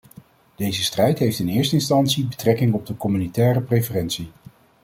Deze 0.55 0.83
strijd 0.83 1.19
heeft 1.19 1.39
in 1.39 1.47
eerste 1.47 1.75
instantie 1.75 2.25
betrekking 2.25 2.73
op 2.73 2.85
de 2.85 2.97
communautaire 2.97 3.61
preferentie. 3.61 4.31